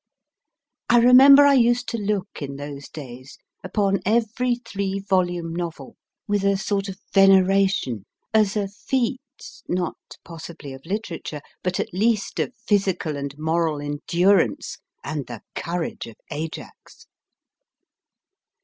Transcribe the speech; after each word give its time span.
I 0.89 0.97
remember 0.97 1.43
I 1.45 1.53
used 1.53 1.87
to 1.89 1.97
look, 1.99 2.41
in 2.41 2.55
those 2.55 2.89
days, 2.89 3.37
upon 3.63 3.99
every 4.03 4.55
three 4.55 4.97
volume 4.97 5.53
novel 5.55 5.95
with 6.27 6.43
a 6.43 6.57
sort 6.57 6.89
of 6.89 6.95
6 6.95 6.97
^S 7.11 7.13
300 7.13 7.29
MY 7.35 7.37
FIRST 7.37 7.45
BOOK 7.45 7.51
veneration, 7.53 8.05
as 8.33 8.57
a 8.57 8.67
feat 8.67 9.21
not 9.67 9.97
possibly 10.23 10.73
of 10.73 10.81
literature 10.87 11.41
but 11.61 11.79
at 11.79 11.93
least 11.93 12.39
of 12.39 12.51
physical 12.65 13.15
and 13.15 13.37
moral 13.37 13.79
endurance 13.79 14.79
and 15.03 15.27
the 15.27 15.43
courage 15.53 16.07
of 16.07 16.15
Ajax. 16.31 17.05